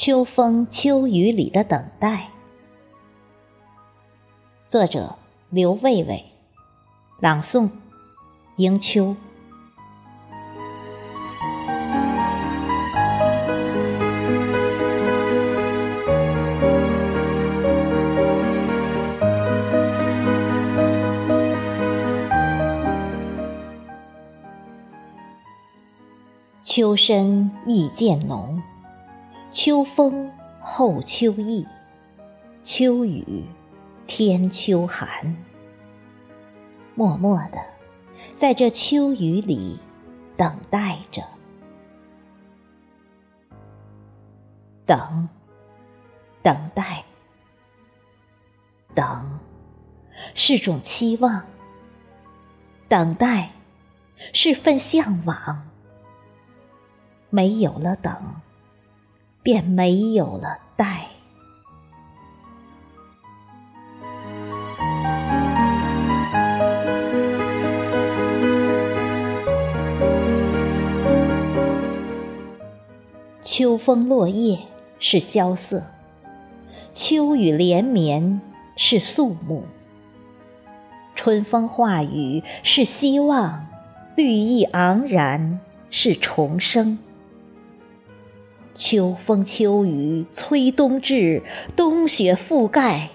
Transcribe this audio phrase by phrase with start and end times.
[0.00, 2.28] 秋风秋雨里的等待，
[4.64, 5.16] 作者
[5.50, 6.24] 刘卫卫，
[7.18, 7.68] 朗诵
[8.58, 9.16] 迎秋。
[26.62, 28.62] 秋深意渐浓。
[29.50, 30.30] 秋风
[30.60, 31.66] 后秋意，
[32.60, 33.44] 秋雨
[34.06, 35.34] 天秋寒。
[36.94, 37.58] 默默的，
[38.34, 39.78] 在这秋雨里
[40.36, 41.22] 等待着，
[44.84, 45.26] 等，
[46.42, 47.02] 等待，
[48.94, 49.40] 等，
[50.34, 51.40] 是种期望；
[52.86, 53.52] 等待，
[54.34, 55.66] 是份向往。
[57.30, 58.14] 没有了等。
[59.50, 61.06] 便没有了带。
[73.40, 74.58] 秋风落叶
[74.98, 75.82] 是萧瑟，
[76.92, 78.42] 秋雨连绵
[78.76, 79.64] 是肃穆，
[81.14, 83.66] 春风化雨是希望，
[84.14, 85.58] 绿意盎然
[85.88, 86.98] 是重生。
[88.78, 91.42] 秋风秋雨催冬至，
[91.74, 93.10] 冬雪覆盖，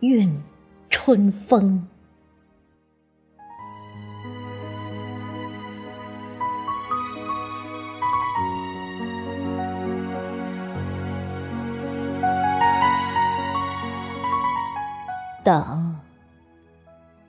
[0.00, 0.42] 孕
[0.90, 1.88] 春风。
[15.42, 15.96] 等，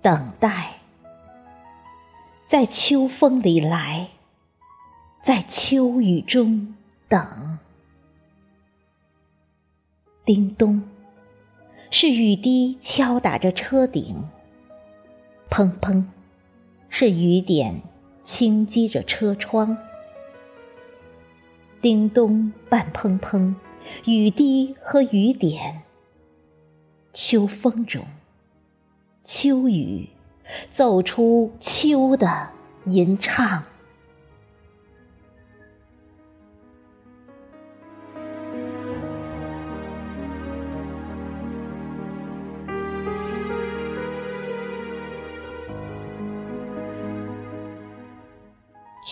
[0.01, 0.73] 等待，
[2.45, 4.09] 在秋风里来，
[5.23, 6.75] 在秋雨中。
[7.09, 7.57] 等，
[10.23, 10.83] 叮咚，
[11.89, 14.29] 是雨滴敲打着车顶；
[15.49, 16.05] 砰砰，
[16.87, 17.81] 是雨点
[18.21, 19.75] 轻击着车窗。
[21.81, 23.55] 叮咚伴砰砰，
[24.05, 25.81] 雨滴和雨点，
[27.11, 28.05] 秋风中，
[29.23, 30.09] 秋雨
[30.69, 32.51] 奏出秋的
[32.85, 33.63] 吟唱。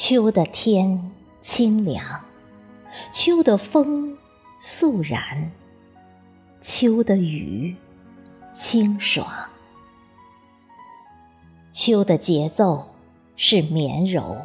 [0.09, 2.23] 秋的天清凉，
[3.11, 4.17] 秋的风
[4.57, 5.51] 肃然，
[6.61, 7.75] 秋的雨
[8.53, 9.27] 清爽，
[11.73, 12.95] 秋的节奏
[13.35, 14.37] 是绵柔。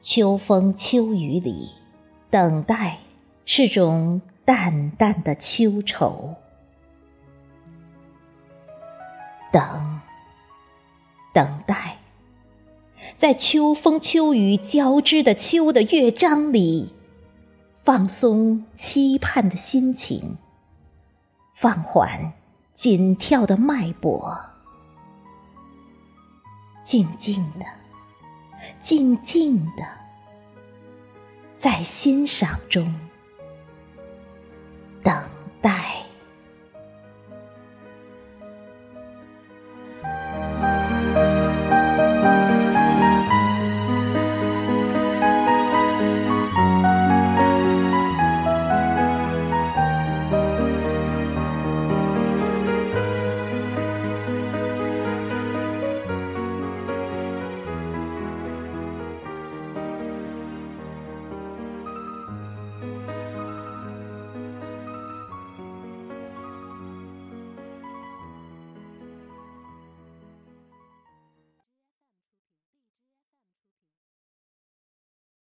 [0.00, 1.68] 秋风秋雨里，
[2.30, 2.98] 等待
[3.44, 6.36] 是种淡淡的秋愁。
[9.50, 10.00] 等，
[11.34, 11.91] 等待。
[13.22, 16.92] 在秋风秋雨交织的秋的乐章里，
[17.84, 20.38] 放松期盼的心情，
[21.54, 22.32] 放缓
[22.72, 24.40] 紧跳的脉搏，
[26.82, 27.66] 静静的，
[28.80, 29.84] 静静的，
[31.56, 32.92] 在欣赏中。